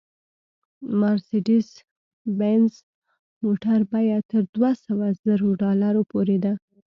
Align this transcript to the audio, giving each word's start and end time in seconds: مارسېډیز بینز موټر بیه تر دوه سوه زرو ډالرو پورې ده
مارسېډیز 0.99 1.67
بینز 2.37 2.73
موټر 3.43 3.79
بیه 3.91 4.19
تر 4.31 4.43
دوه 4.55 4.71
سوه 4.85 5.07
زرو 5.23 5.49
ډالرو 5.61 6.01
پورې 6.11 6.37
ده 6.43 6.53